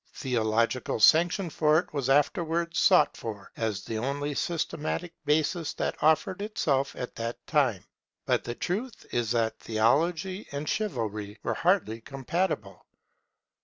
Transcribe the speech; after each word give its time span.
Theological 0.15 0.99
sanction 0.99 1.51
for 1.51 1.77
it 1.77 1.93
was 1.93 2.09
afterwards 2.09 2.79
sought 2.79 3.15
for, 3.15 3.51
as 3.55 3.85
the 3.85 3.99
only 3.99 4.33
systematic 4.33 5.13
basis 5.25 5.73
that 5.75 5.95
offered 6.01 6.41
itself 6.41 6.95
at 6.95 7.13
that 7.17 7.37
time. 7.45 7.83
But 8.25 8.43
the 8.43 8.55
truth 8.55 9.05
is 9.11 9.29
that 9.33 9.59
Theology 9.59 10.47
and 10.51 10.67
Chivalry 10.67 11.37
were 11.43 11.53
hardly 11.53 12.01
compatible. 12.01 12.83